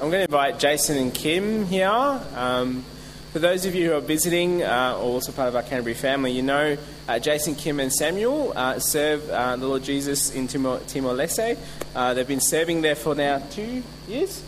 [0.00, 1.88] I'm going to invite Jason and Kim here.
[1.88, 2.84] Um,
[3.32, 6.30] for those of you who are visiting uh, or also part of our Canterbury family,
[6.30, 6.76] you know
[7.08, 11.58] uh, Jason, Kim, and Samuel uh, serve uh, the Lord Jesus in Timor, Leste.
[11.96, 14.40] Uh, they've been serving there for now two years.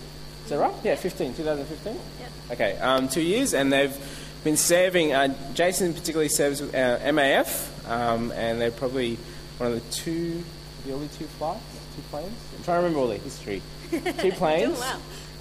[0.44, 0.72] Is that right?
[0.84, 1.94] Yeah, 15, 2015?
[1.94, 2.30] Yep.
[2.52, 3.96] Okay, um, two years, and they've
[4.44, 5.12] been serving.
[5.12, 9.18] Uh, Jason particularly serves with MAF, um, and they're probably
[9.58, 10.44] one of the two,
[10.86, 11.60] the only two flights,
[11.96, 12.38] two planes.
[12.56, 13.62] I'm trying to remember all the history.
[13.90, 14.80] Two planes.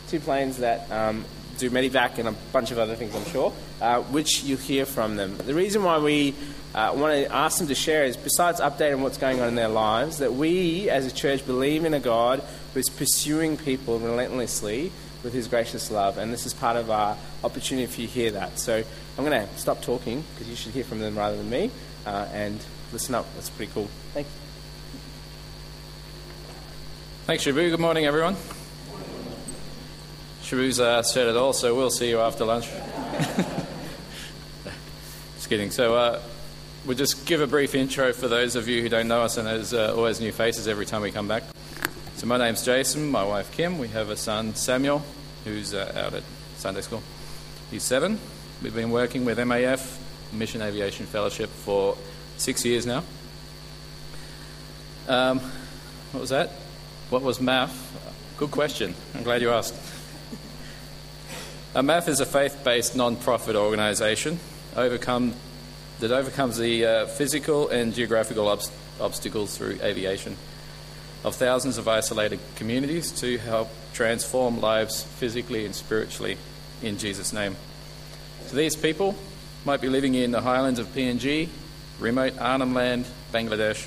[0.09, 1.23] Two planes that um,
[1.59, 5.17] do Medivac and a bunch of other things, I'm sure, uh, which you hear from
[5.17, 5.37] them.
[5.37, 6.33] The reason why we
[6.73, 9.67] uh, want to ask them to share is, besides updating what's going on in their
[9.67, 12.41] lives, that we as a church believe in a God
[12.73, 17.15] who is pursuing people relentlessly with his gracious love, and this is part of our
[17.43, 18.57] opportunity for you to hear that.
[18.57, 18.83] So
[19.17, 21.69] I'm going to stop talking because you should hear from them rather than me,
[22.07, 22.57] uh, and
[22.91, 23.27] listen up.
[23.35, 23.87] That's pretty cool.
[24.13, 24.33] Thank you.
[27.27, 27.69] Thanks, Shabu.
[27.69, 28.35] Good morning, everyone.
[30.49, 32.67] Shabu's uh, said it all, so we'll see you after lunch.
[35.35, 35.69] just kidding.
[35.69, 36.19] So uh,
[36.87, 39.45] we'll just give a brief intro for those of you who don't know us, and
[39.45, 41.43] there's uh, always new faces every time we come back.
[42.15, 43.77] So my name's Jason, my wife Kim.
[43.77, 45.03] We have a son, Samuel,
[45.43, 46.23] who's uh, out at
[46.57, 47.03] Sunday school.
[47.69, 48.17] He's seven.
[48.63, 49.99] We've been working with MAF,
[50.33, 51.95] Mission Aviation Fellowship, for
[52.37, 53.03] six years now.
[55.07, 55.41] Um,
[56.11, 56.49] what was that?
[57.11, 57.69] What was MAF?
[58.37, 58.95] Good question.
[59.13, 59.75] I'm glad you asked.
[61.75, 64.39] MAF is a faith based non profit organisation
[64.75, 65.35] overcome,
[65.99, 68.63] that overcomes the uh, physical and geographical ob-
[68.99, 70.35] obstacles through aviation
[71.23, 76.37] of thousands of isolated communities to help transform lives physically and spiritually
[76.81, 77.55] in Jesus' name.
[78.47, 79.15] So these people
[79.63, 81.49] might be living in the highlands of PNG,
[81.99, 83.85] remote Arnhem Land, Bangladesh,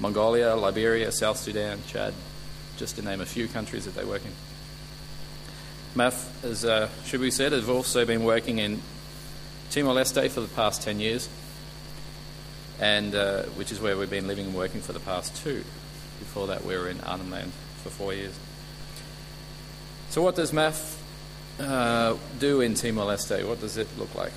[0.00, 2.12] Mongolia, Liberia, South Sudan, Chad,
[2.76, 4.49] just to name a few countries that they work in.
[5.94, 8.80] MAF, as uh, Shibu said, have also been working in
[9.70, 11.28] Timor Leste for the past 10 years,
[12.78, 15.64] and uh, which is where we've been living and working for the past two.
[16.20, 17.52] Before that, we were in Arnhem Land
[17.82, 18.38] for four years.
[20.10, 20.96] So, what does MAF
[21.58, 23.46] uh, do in Timor Leste?
[23.48, 24.32] What does it look like?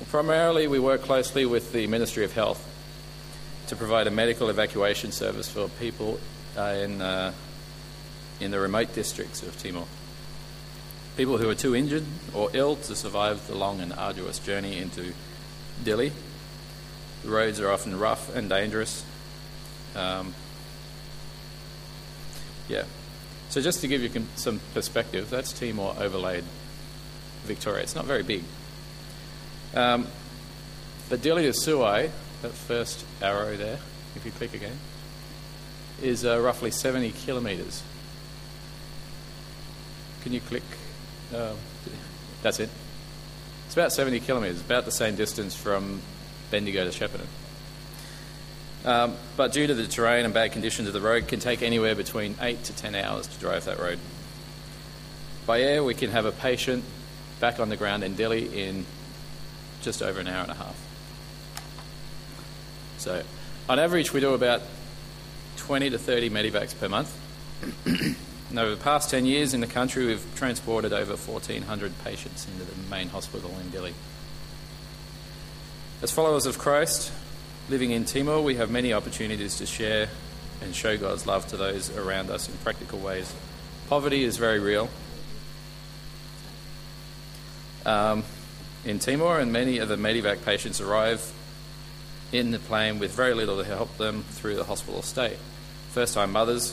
[0.00, 2.66] Well, primarily, we work closely with the Ministry of Health
[3.66, 6.18] to provide a medical evacuation service for people
[6.56, 7.32] uh, in, uh,
[8.40, 9.86] in the remote districts of Timor
[11.16, 15.12] people who are too injured or ill to survive the long and arduous journey into
[15.82, 16.12] Dili.
[17.22, 19.04] The roads are often rough and dangerous.
[19.94, 20.34] Um,
[22.68, 22.84] yeah.
[23.50, 26.44] So, just to give you some perspective, that's Timor overlaid
[27.44, 27.82] Victoria.
[27.82, 28.42] It's not very big.
[29.74, 30.08] Um,
[31.08, 32.10] but Dili to Suai,
[32.42, 33.78] that first arrow there,
[34.16, 34.76] if you click again,
[36.02, 37.82] is uh, roughly 70 kilometres.
[40.22, 40.64] Can you click
[41.34, 41.56] um,
[42.42, 42.68] that's it.
[43.66, 46.00] It's about 70 kilometres, about the same distance from
[46.50, 47.26] Bendigo to Shepparton.
[48.84, 51.62] Um, but due to the terrain and bad conditions of the road, it can take
[51.62, 53.98] anywhere between 8 to 10 hours to drive that road.
[55.46, 56.84] By air, we can have a patient
[57.40, 58.84] back on the ground in Dili in
[59.82, 60.76] just over an hour and a half.
[62.98, 63.22] So,
[63.68, 64.62] on average, we do about
[65.56, 67.14] 20 to 30 medivacs per month.
[68.54, 72.62] And over the past 10 years in the country, we've transported over 1,400 patients into
[72.62, 73.92] the main hospital in Dili.
[76.02, 77.10] As followers of Christ,
[77.68, 80.08] living in Timor, we have many opportunities to share
[80.62, 83.34] and show God's love to those around us in practical ways.
[83.88, 84.88] Poverty is very real.
[87.84, 88.22] Um,
[88.84, 91.32] in Timor, and many of the Medivac patients arrive
[92.30, 95.38] in the plane with very little to help them through the hospital stay.
[95.90, 96.72] First time mothers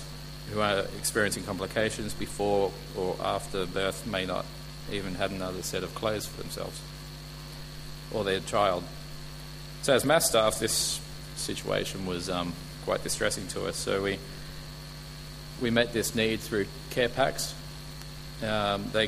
[0.51, 4.45] who are experiencing complications before or after birth may not
[4.91, 6.81] even have another set of clothes for themselves
[8.11, 8.83] or their child.
[9.81, 10.99] So, as MAF staff, this
[11.35, 12.53] situation was um,
[12.83, 13.77] quite distressing to us.
[13.77, 14.19] So, we,
[15.61, 17.55] we met this need through care packs.
[18.43, 19.07] Um, they,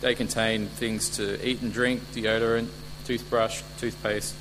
[0.00, 2.68] they contain things to eat and drink, deodorant,
[3.04, 4.34] toothbrush, toothpaste,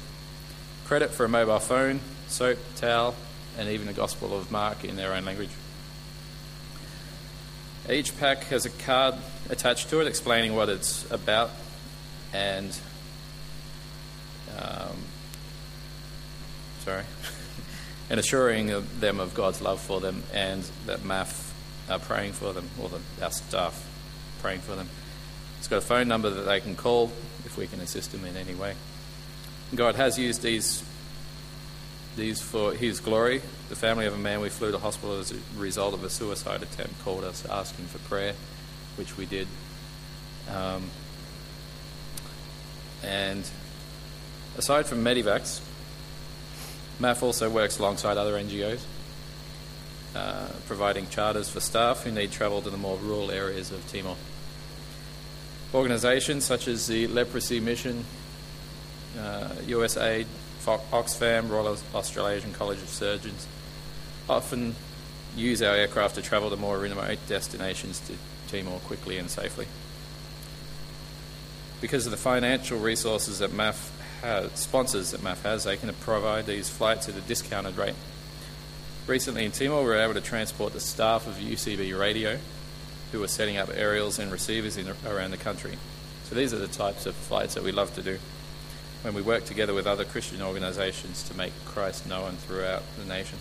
[0.85, 3.15] credit for a mobile phone, soap, towel,
[3.57, 5.49] and even a Gospel of Mark in their own language.
[7.89, 9.15] Each pack has a card
[9.49, 11.51] attached to it explaining what it's about
[12.33, 12.77] and
[14.57, 14.97] um,
[16.79, 17.03] sorry,
[18.09, 18.67] and assuring
[18.99, 21.51] them of God's love for them and that MAF
[21.89, 23.85] are praying for them, or the, our staff
[24.41, 24.89] praying for them.
[25.59, 27.11] It's got a phone number that they can call
[27.45, 28.75] if we can assist them in any way.
[29.75, 30.83] God has used these
[32.17, 33.41] these for His glory.
[33.69, 36.63] The family of a man we flew to hospital as a result of a suicide
[36.63, 38.33] attempt called us asking for prayer,
[38.97, 39.47] which we did.
[40.53, 40.89] Um,
[43.03, 43.49] and
[44.57, 45.61] aside from Medivacs,
[46.99, 48.81] MAF also works alongside other NGOs,
[50.15, 54.15] uh, providing charters for staff who need travel to the more rural areas of Timor.
[55.73, 58.03] Organisations such as the Leprosy Mission,
[59.19, 60.25] uh, USAID,
[60.67, 63.47] Oxfam, Royal Australasian College of Surgeons
[64.29, 64.75] often
[65.35, 68.13] use our aircraft to travel to more remote destinations to
[68.49, 69.67] Timor quickly and safely.
[71.79, 73.89] Because of the financial resources that MAF
[74.21, 77.95] has, sponsors that MAF has, they can provide these flights at a discounted rate.
[79.05, 82.39] Recently in Timor, we were able to transport the staff of UCB Radio,
[83.11, 85.77] who were setting up aerials and receivers in, around the country.
[86.25, 88.19] So these are the types of flights that we love to do
[89.03, 93.37] when we work together with other Christian organisations to make Christ known throughout the nation.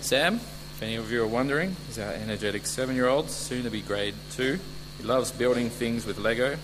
[0.00, 3.70] Sam, if any of you are wondering, is our energetic seven year old, soon to
[3.70, 4.58] be grade two.
[4.98, 6.56] He loves building things with Lego,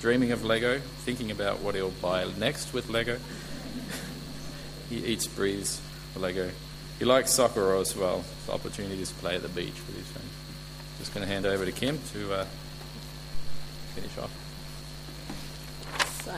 [0.00, 3.18] dreaming of Lego, thinking about what he'll buy next with Lego.
[4.90, 5.80] he eats, breathes
[6.16, 6.50] Lego.
[6.98, 10.28] He likes soccer as well, opportunities to play at the beach with his friends.
[10.98, 12.46] Just going to hand over to Kim to uh,
[13.94, 14.41] finish off.
[16.24, 16.32] So,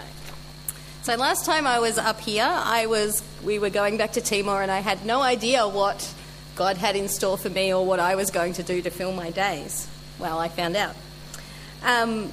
[1.02, 4.62] so last time I was up here, I was we were going back to Timor,
[4.62, 6.14] and I had no idea what
[6.56, 9.12] God had in store for me or what I was going to do to fill
[9.12, 9.86] my days.
[10.19, 10.96] Well, I found out.
[11.82, 12.32] Um,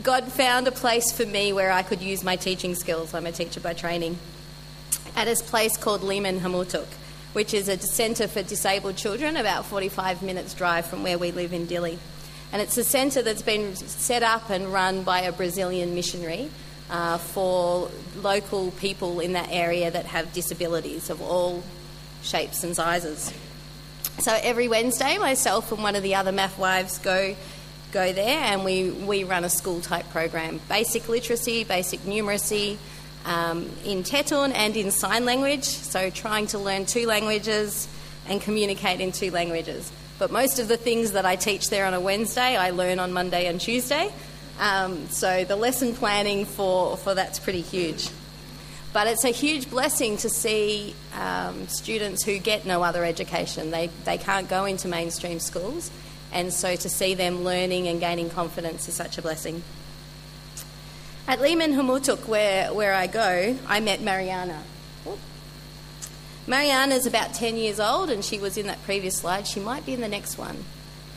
[0.00, 3.14] God found a place for me where I could use my teaching skills.
[3.14, 4.16] I'm a teacher by training.
[5.16, 6.86] At a place called Liman Hamutuk,
[7.32, 11.52] which is a centre for disabled children, about 45 minutes' drive from where we live
[11.52, 11.98] in Dili.
[12.52, 16.48] And it's a centre that's been set up and run by a Brazilian missionary
[16.92, 21.64] uh, for local people in that area that have disabilities of all
[22.22, 23.32] shapes and sizes.
[24.18, 27.34] So every Wednesday, myself and one of the other MAF wives go
[27.92, 32.78] go there and we, we run a school type program basic literacy, basic numeracy
[33.26, 35.64] um, in Tetun and in sign language.
[35.64, 37.88] So trying to learn two languages
[38.28, 39.90] and communicate in two languages.
[40.18, 43.12] But most of the things that I teach there on a Wednesday, I learn on
[43.12, 44.12] Monday and Tuesday.
[44.58, 48.08] Um, so the lesson planning for, for that's pretty huge.
[48.92, 53.70] But it's a huge blessing to see um, students who get no other education.
[53.70, 55.90] They, they can't go into mainstream schools,
[56.30, 59.62] and so to see them learning and gaining confidence is such a blessing.
[61.26, 64.62] At Liman Hamutuk, where, where I go, I met Mariana.
[66.46, 69.46] Mariana is about 10 years old, and she was in that previous slide.
[69.46, 70.64] She might be in the next one.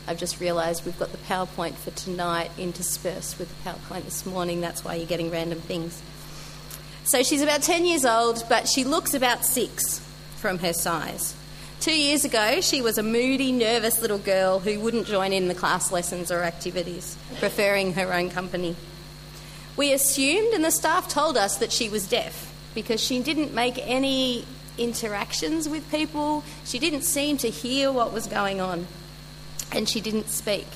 [0.08, 4.60] I've just realised we've got the PowerPoint for tonight interspersed with the PowerPoint this morning.
[4.60, 6.00] That's why you're getting random things.
[7.02, 10.00] So she's about 10 years old, but she looks about six
[10.36, 11.34] from her size.
[11.80, 15.54] Two years ago, she was a moody, nervous little girl who wouldn't join in the
[15.54, 18.76] class lessons or activities, preferring her own company.
[19.76, 23.78] We assumed, and the staff told us, that she was deaf because she didn't make
[23.86, 24.44] any
[24.78, 26.44] interactions with people.
[26.64, 28.86] She didn't seem to hear what was going on
[29.72, 30.66] and she didn't speak.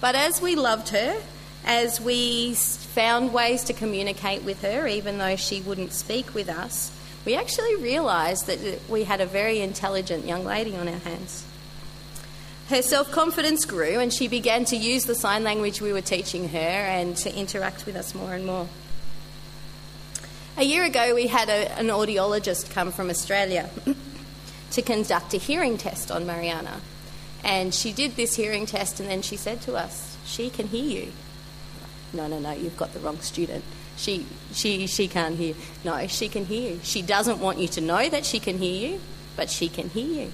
[0.00, 1.20] But as we loved her,
[1.64, 6.90] as we found ways to communicate with her, even though she wouldn't speak with us,
[7.24, 11.44] we actually realised that we had a very intelligent young lady on our hands.
[12.68, 16.48] Her self confidence grew, and she began to use the sign language we were teaching
[16.48, 18.68] her and to interact with us more and more.
[20.56, 23.70] A year ago, we had a, an audiologist come from Australia
[24.72, 26.80] to conduct a hearing test on Mariana.
[27.44, 31.04] And she did this hearing test, and then she said to us, She can hear
[31.04, 31.12] you.
[32.12, 33.64] No, no, no, you've got the wrong student.
[33.96, 35.54] She, she, she can't hear.
[35.84, 36.80] No, she can hear you.
[36.82, 39.00] She doesn't want you to know that she can hear you,
[39.36, 40.32] but she can hear you.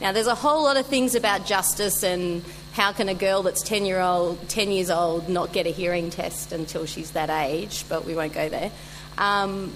[0.00, 2.42] Now, there's a whole lot of things about justice and
[2.72, 6.10] how can a girl that's 10, year old, 10 years old not get a hearing
[6.10, 8.72] test until she's that age, but we won't go there.
[9.18, 9.72] Um,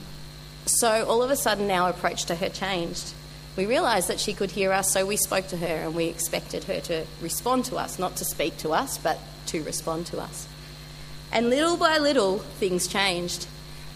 [0.65, 3.13] so all of a sudden, our approach to her changed
[3.57, 6.65] we realised that she could hear us, so we spoke to her and we expected
[6.65, 10.47] her to respond to us, not to speak to us, but to respond to us.
[11.33, 13.47] And little by little, things changed.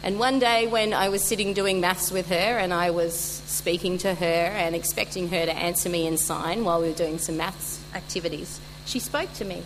[0.03, 3.99] And one day, when I was sitting doing maths with her and I was speaking
[3.99, 7.37] to her and expecting her to answer me in sign while we were doing some
[7.37, 9.63] maths activities, she spoke to me.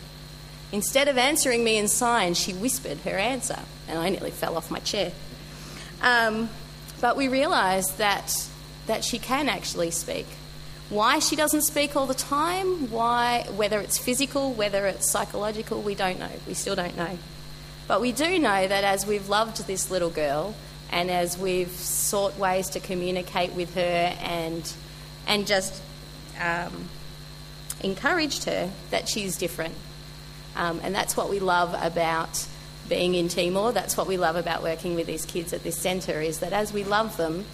[0.72, 4.72] Instead of answering me in sign, she whispered her answer, and I nearly fell off
[4.72, 5.12] my chair.
[6.02, 6.50] Um,
[7.00, 8.48] but we realised that
[8.86, 10.26] that she can actually speak.
[10.90, 15.94] Why she doesn't speak all the time, why, whether it's physical, whether it's psychological, we
[15.94, 16.30] don't know.
[16.46, 17.18] We still don't know.
[17.88, 20.54] But we do know that as we've loved this little girl
[20.90, 24.70] and as we've sought ways to communicate with her and,
[25.26, 25.82] and just
[26.40, 26.88] um,
[27.82, 29.74] encouraged her, that she's different.
[30.56, 32.46] Um, and that's what we love about
[32.88, 33.72] being in Timor.
[33.72, 36.72] That's what we love about working with these kids at this centre is that as
[36.72, 37.44] we love them,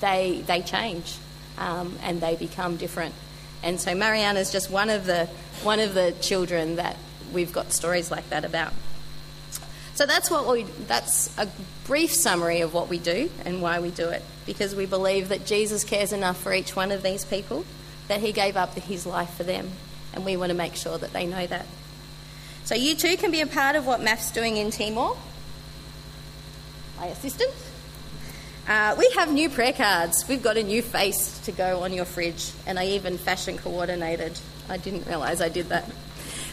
[0.00, 1.16] they, they change
[1.58, 3.14] um, and they become different.
[3.62, 5.28] And so Mariana is just one of the
[5.62, 6.96] one of the children that
[7.32, 8.72] we've got stories like that about.
[9.94, 11.46] So that's what we that's a
[11.84, 15.44] brief summary of what we do and why we do it because we believe that
[15.44, 17.66] Jesus cares enough for each one of these people
[18.08, 19.70] that he gave up his life for them
[20.14, 21.66] and we want to make sure that they know that.
[22.64, 25.16] So you too can be a part of what MAF's doing in Timor.
[26.98, 27.52] My assistant.
[28.70, 30.28] Uh, we have new prayer cards.
[30.28, 34.38] We've got a new face to go on your fridge, and I even fashion coordinated.
[34.68, 35.90] I didn't realise I did that.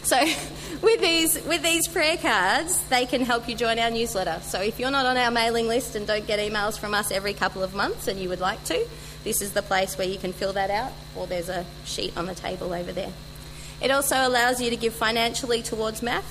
[0.02, 0.18] So,
[0.82, 4.40] with these with these prayer cards, they can help you join our newsletter.
[4.42, 7.34] So, if you're not on our mailing list and don't get emails from us every
[7.34, 8.84] couple of months, and you would like to,
[9.22, 12.26] this is the place where you can fill that out, or there's a sheet on
[12.26, 13.12] the table over there.
[13.80, 16.24] It also allows you to give financially towards MAF.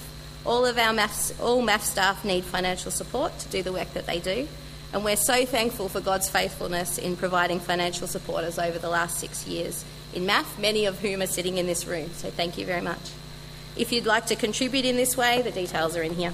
[0.45, 4.05] All of our MAF, all MAF staff need financial support to do the work that
[4.05, 4.49] they do.
[4.93, 9.47] And we're so thankful for God's faithfulness in providing financial supporters over the last six
[9.47, 12.09] years in MAF, many of whom are sitting in this room.
[12.13, 13.11] So thank you very much.
[13.75, 16.33] If you'd like to contribute in this way, the details are in here.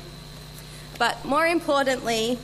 [0.97, 2.37] But more importantly,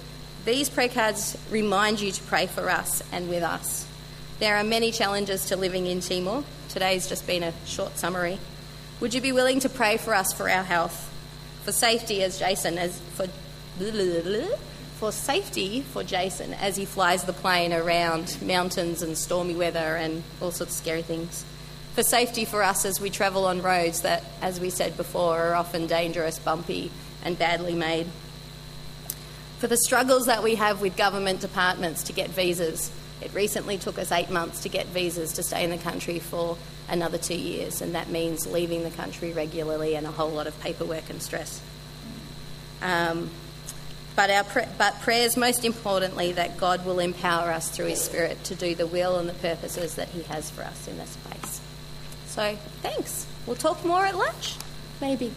[0.46, 3.88] these prayer cards remind you to pray for us and with us.
[4.40, 6.44] There are many challenges to living in Timor.
[6.70, 8.40] Today's just been a short summary.
[9.00, 11.10] Would you be willing to pray for us for our health,
[11.64, 13.28] for safety as Jason, as for
[15.00, 20.22] for safety for Jason as he flies the plane around mountains and stormy weather and
[20.42, 21.46] all sorts of scary things.
[21.94, 25.56] For safety for us as we travel on roads that, as we said before, are
[25.56, 26.92] often dangerous, bumpy,
[27.24, 28.08] and badly made.
[29.60, 32.92] For the struggles that we have with government departments to get visas.
[33.22, 36.58] It recently took us eight months to get visas to stay in the country for
[36.90, 40.60] another two years, and that means leaving the country regularly and a whole lot of
[40.60, 41.62] paperwork and stress.
[42.82, 43.30] Um,
[44.20, 48.56] but, our but prayers, most importantly, that God will empower us through His Spirit to
[48.56, 51.62] do the will and the purposes that He has for us in this place.
[52.28, 53.26] So, thanks.
[53.46, 54.58] We'll talk more at lunch,
[55.00, 55.28] maybe.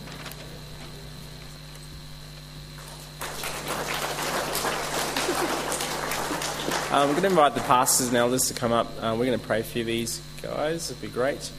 [6.91, 8.89] Um, we're going to invite the pastors and elders to come up.
[9.01, 10.91] Uh, we're going to pray for these guys.
[10.91, 11.53] It'd be great.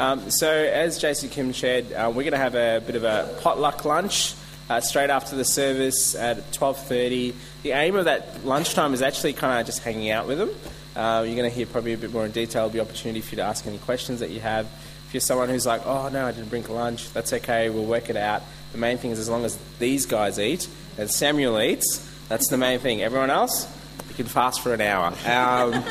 [0.00, 3.36] Um, so, as Jason Kim shared, uh, we're going to have a bit of a
[3.42, 4.34] potluck lunch
[4.70, 7.34] uh, straight after the service at 12:30.
[7.62, 10.48] The aim of that lunchtime is actually kind of just hanging out with them.
[10.96, 12.70] Uh, you're going to hear probably a bit more in detail.
[12.70, 14.64] There'll be opportunity for you to ask any questions that you have.
[15.06, 17.68] If you're someone who's like, "Oh no, I didn't bring lunch," that's okay.
[17.68, 18.40] We'll work it out.
[18.72, 20.66] The main thing is as long as these guys eat
[20.96, 23.02] and Samuel eats, that's the main thing.
[23.02, 23.68] Everyone else,
[24.08, 25.12] you can fast for an hour.
[25.26, 25.84] Um,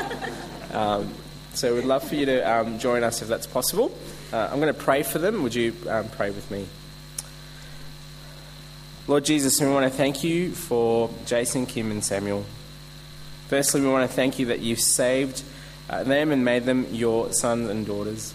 [0.72, 1.14] um,
[1.54, 3.92] so we'd love for you to um, join us if that's possible.
[4.32, 5.42] Uh, I'm going to pray for them.
[5.42, 6.66] Would you um, pray with me?
[9.08, 12.44] Lord Jesus, we want to thank you for Jason, Kim, and Samuel.
[13.48, 15.42] Firstly, we want to thank you that you've saved
[15.88, 18.32] uh, them and made them your sons and daughters.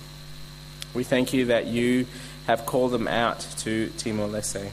[0.93, 2.07] We thank you that you
[2.47, 4.71] have called them out to Timor Leste.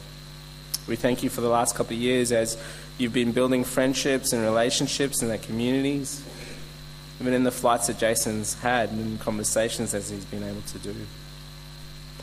[0.88, 2.60] We thank you for the last couple of years as
[2.98, 6.24] you've been building friendships and relationships in their communities
[7.20, 10.78] even in the flights that Jason's had and in conversations as he's been able to
[10.78, 10.94] do.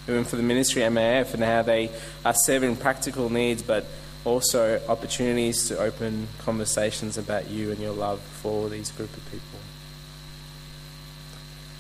[0.08, 1.90] Even for the ministry MAF and how they
[2.26, 3.86] are serving practical needs, but
[4.26, 9.60] also opportunities to open conversations about you and your love for these group of people.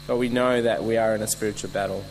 [0.07, 2.03] But we know that we are in a spiritual battle.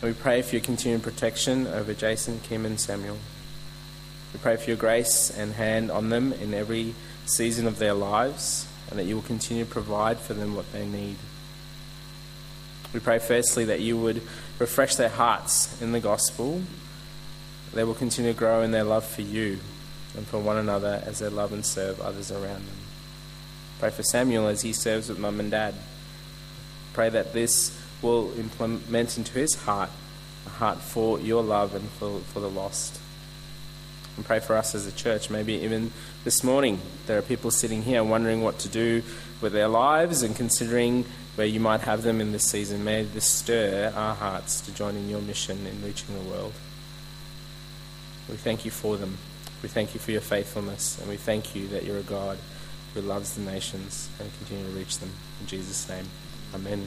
[0.00, 3.18] And we pray for your continued protection over Jason, Kim, and Samuel.
[4.32, 8.66] We pray for your grace and hand on them in every season of their lives
[8.92, 11.16] and that you will continue to provide for them what they need.
[12.92, 14.20] We pray firstly that you would
[14.58, 16.60] refresh their hearts in the gospel.
[17.72, 19.60] They will continue to grow in their love for you
[20.14, 22.76] and for one another as they love and serve others around them.
[23.78, 25.74] Pray for Samuel as he serves with mum and dad.
[26.92, 29.88] Pray that this will implement into his heart
[30.44, 33.00] a heart for your love and for, for the lost
[34.16, 35.30] and pray for us as a church.
[35.30, 35.92] Maybe even
[36.24, 39.02] this morning there are people sitting here wondering what to do
[39.40, 41.04] with their lives and considering
[41.34, 42.84] where you might have them in this season.
[42.84, 46.52] May this stir our hearts to join in your mission in reaching the world.
[48.28, 49.18] We thank you for them.
[49.62, 52.38] We thank you for your faithfulness, and we thank you that you're a God
[52.94, 55.10] who loves the nations and continue to reach them.
[55.40, 56.06] In Jesus' name,
[56.54, 56.86] Amen.